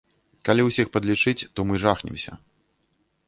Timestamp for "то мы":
1.59-1.75